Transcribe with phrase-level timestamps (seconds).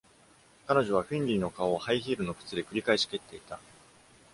[0.65, 3.59] 彼女はフィンリーの顔をハイヒールの靴で繰り返し蹴っていた。